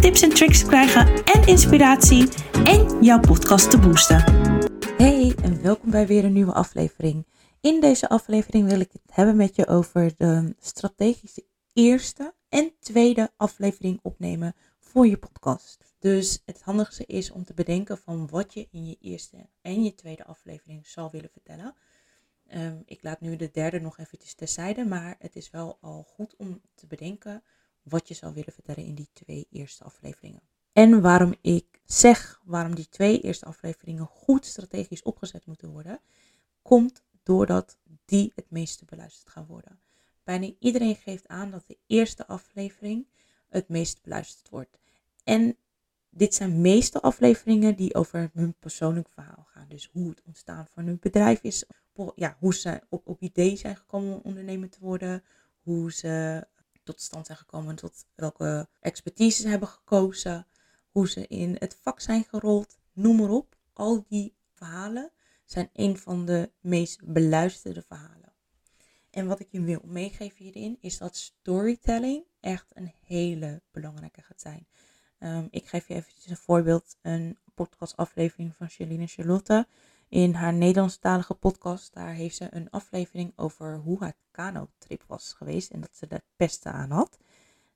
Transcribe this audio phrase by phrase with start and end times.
[0.00, 2.28] tips en tricks te krijgen en inspiratie
[2.64, 4.22] en jouw podcast te boosten.
[4.96, 7.26] Hey en welkom bij weer een nieuwe aflevering.
[7.60, 13.30] In deze aflevering wil ik het hebben met je over de strategische eerste en tweede
[13.36, 15.94] aflevering opnemen voor je podcast.
[15.98, 19.94] Dus het handigste is om te bedenken van wat je in je eerste en je
[19.94, 21.74] tweede aflevering zal willen vertellen.
[22.46, 26.36] Ehm, ik laat nu de derde nog eventjes terzijde, maar het is wel al goed
[26.36, 27.42] om te bedenken
[27.82, 30.42] wat je zou willen vertellen in die twee eerste afleveringen.
[30.72, 36.00] En waarom ik zeg waarom die twee eerste afleveringen goed strategisch opgezet moeten worden,
[36.62, 39.80] komt doordat die het meeste beluisterd gaan worden.
[40.24, 43.06] Bijna iedereen geeft aan dat de eerste aflevering
[43.48, 44.78] het meest beluisterd wordt.
[45.24, 45.56] En
[46.10, 49.68] dit zijn meeste afleveringen die over hun persoonlijk verhaal gaan.
[49.68, 51.64] Dus hoe het ontstaan van hun bedrijf is,
[52.14, 55.24] ja, hoe ze op, idee zijn gekomen om ondernemer te worden,
[55.62, 56.46] hoe ze
[56.82, 60.46] tot stand zijn gekomen, tot welke expertise ze hebben gekozen,
[60.90, 63.56] hoe ze in het vak zijn gerold, noem maar op.
[63.72, 65.12] Al die verhalen
[65.44, 68.32] zijn een van de meest beluisterde verhalen.
[69.10, 74.40] En wat ik je wil meegeven hierin is dat storytelling echt een hele belangrijke gaat
[74.40, 74.66] zijn.
[75.18, 76.96] Um, ik geef je eventjes een voorbeeld.
[77.02, 79.66] Een podcastaflevering van Charlene Charlotte.
[80.12, 85.70] In haar Nederlandstalige podcast, daar heeft ze een aflevering over hoe haar kano-trip was geweest.
[85.70, 87.18] En dat ze de pesten aan had.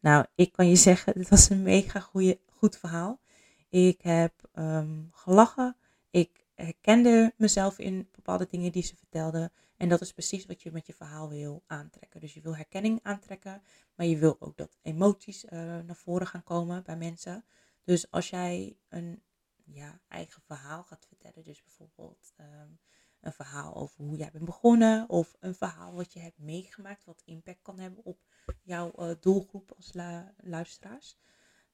[0.00, 3.20] Nou, ik kan je zeggen, dit was een mega goeie, goed verhaal.
[3.68, 5.76] Ik heb um, gelachen.
[6.10, 9.50] Ik herkende mezelf in bepaalde dingen die ze vertelde.
[9.76, 12.20] En dat is precies wat je met je verhaal wil aantrekken.
[12.20, 13.62] Dus je wil herkenning aantrekken,
[13.94, 17.44] maar je wil ook dat emoties uh, naar voren gaan komen bij mensen.
[17.84, 19.22] Dus als jij een
[19.64, 22.78] ja, eigen verhaal gaat vertellen, dus bijvoorbeeld um,
[23.20, 27.22] een verhaal over hoe jij bent begonnen, of een verhaal wat je hebt meegemaakt, wat
[27.24, 28.18] impact kan hebben op
[28.62, 29.92] jouw uh, doelgroep als
[30.36, 31.18] luisteraars,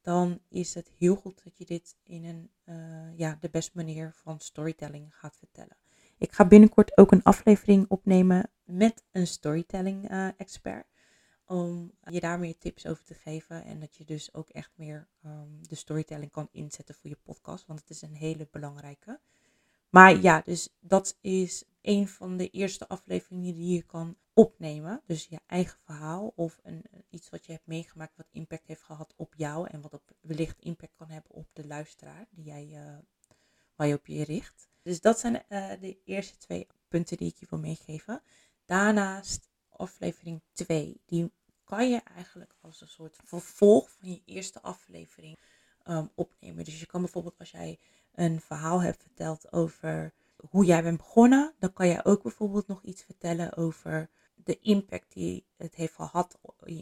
[0.00, 4.12] dan is het heel goed dat je dit in een, uh, ja, de beste manier
[4.14, 5.76] van storytelling gaat vertellen.
[6.18, 10.89] Ik ga binnenkort ook een aflevering opnemen met een storytelling uh, expert.
[11.50, 13.64] Om je daar meer tips over te geven.
[13.64, 17.66] En dat je dus ook echt meer um, de storytelling kan inzetten voor je podcast.
[17.66, 19.20] Want het is een hele belangrijke.
[19.88, 25.02] Maar ja, dus dat is een van de eerste afleveringen die je kan opnemen.
[25.06, 29.14] Dus je eigen verhaal of een, iets wat je hebt meegemaakt wat impact heeft gehad
[29.16, 29.68] op jou.
[29.68, 32.98] En wat op, wellicht impact kan hebben op de luisteraar die jij, uh,
[33.74, 34.68] waar je op je richt.
[34.82, 38.22] Dus dat zijn uh, de eerste twee punten die ik je wil meegeven.
[38.64, 39.50] Daarnaast
[39.80, 41.00] aflevering 2.
[41.06, 41.32] Die
[41.70, 45.38] kan je eigenlijk als een soort vervolg van je eerste aflevering
[45.86, 46.64] um, opnemen.
[46.64, 47.78] Dus je kan bijvoorbeeld als jij
[48.14, 50.12] een verhaal hebt verteld over
[50.50, 55.12] hoe jij bent begonnen, dan kan jij ook bijvoorbeeld nog iets vertellen over de impact
[55.12, 56.38] die het heeft gehad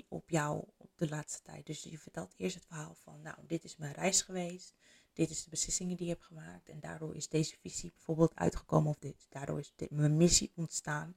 [0.08, 1.66] op jou op de laatste tijd.
[1.66, 4.74] Dus je vertelt eerst het verhaal van, nou, dit is mijn reis geweest
[5.18, 6.68] dit is de beslissingen die je hebt gemaakt.
[6.68, 8.90] En daardoor is deze visie bijvoorbeeld uitgekomen.
[8.90, 11.16] Of dit, daardoor is dit, mijn missie ontstaan.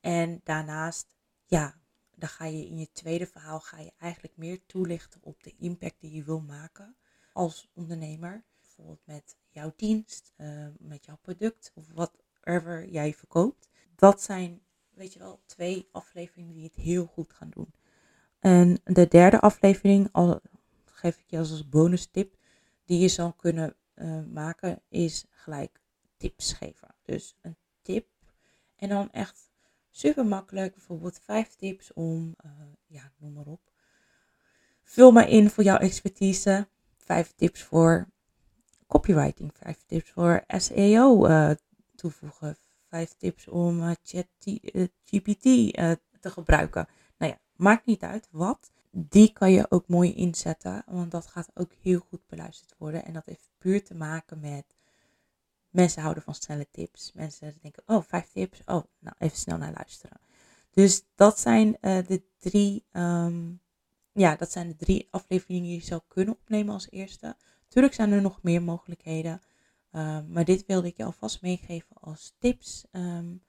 [0.00, 1.16] En daarnaast,
[1.46, 1.78] ja,
[2.16, 6.00] dan ga je in je tweede verhaal ga je eigenlijk meer toelichten op de impact
[6.00, 6.96] die je wil maken
[7.32, 8.44] als ondernemer.
[8.60, 13.68] Bijvoorbeeld met jouw dienst, uh, met jouw product of whatever jij verkoopt.
[13.96, 14.60] Dat zijn,
[14.90, 17.72] weet je wel, twee afleveringen die het heel goed gaan doen.
[18.38, 20.40] En de derde aflevering, al
[20.84, 22.36] geef ik je als bonus tip,
[22.84, 25.80] die je zou kunnen uh, maken, is gelijk
[26.16, 26.94] tips geven.
[27.02, 28.06] Dus een tip
[28.76, 29.50] en dan echt
[29.96, 32.50] super makkelijk, bijvoorbeeld vijf tips om, uh,
[32.86, 33.60] ja, noem maar op.
[34.82, 36.68] Vul maar in voor jouw expertise.
[36.96, 38.08] Vijf tips voor
[38.86, 41.50] copywriting, vijf tips voor SEO eh,
[41.94, 42.56] toevoegen,
[42.88, 45.42] vijf tips om uh, ChatGPT
[46.20, 46.88] te gebruiken.
[47.18, 51.50] Nou ja, maakt niet uit wat die kan je ook mooi inzetten, want dat gaat
[51.54, 53.04] ook heel goed beluisterd worden.
[53.04, 54.64] En dat heeft puur te maken met
[55.74, 57.12] mensen houden van snelle tips.
[57.12, 60.20] Mensen denken, oh, vijf tips, oh, nou even snel naar luisteren.
[60.70, 63.60] Dus dat zijn uh, de drie, um,
[64.12, 67.36] ja, dat zijn de drie afleveringen die je zou kunnen opnemen als eerste.
[67.68, 69.40] Tuurlijk zijn er nog meer mogelijkheden,
[69.92, 72.84] uh, maar dit wilde ik je alvast meegeven als tips.
[72.92, 73.42] Um,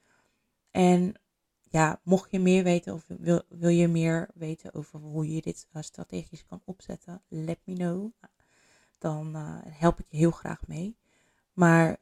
[0.71, 1.13] en
[1.61, 5.67] ja, mocht je meer weten of wil, wil je meer weten over hoe je dit
[5.73, 8.11] uh, strategisch kan opzetten, let me know.
[8.97, 9.35] Dan
[9.69, 10.95] help ik je heel graag mee.
[11.55, 11.97] Maar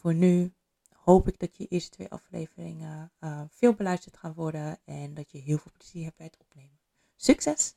[0.00, 0.52] voor nu
[0.94, 3.12] hoop ik dat je eerste twee afleveringen
[3.50, 6.78] veel beluisterd gaan worden en dat je heel veel plezier hebt bij het opnemen.
[7.16, 7.74] Succes!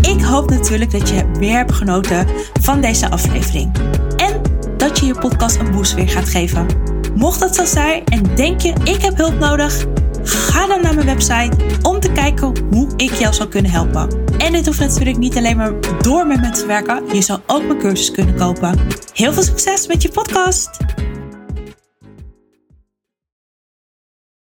[0.00, 2.28] Ik hoop natuurlijk dat je weer hebt genoten
[2.60, 3.76] van deze aflevering.
[4.16, 4.42] En
[4.76, 6.66] dat je je podcast een boost weer gaat geven.
[7.14, 9.86] Mocht dat zo zijn en denk je ik heb hulp nodig,
[10.22, 14.23] ga dan naar mijn website om te kijken hoe ik jou zou kunnen helpen.
[14.44, 17.14] En dit hoeft natuurlijk niet alleen maar door met me te werken.
[17.14, 18.78] Je zou ook mijn cursus kunnen kopen.
[19.12, 20.70] Heel veel succes met je podcast!